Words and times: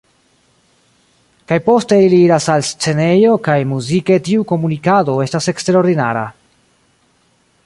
Kaj 1.51 1.57
poste 1.67 1.99
ili 2.05 2.21
iras 2.29 2.47
al 2.55 2.65
scenejo 2.71 3.37
kaj 3.49 3.59
muzike 3.77 4.21
tiu 4.29 4.49
komunikado 4.53 5.21
estas 5.27 5.53
eksterordinara"". 5.55 6.29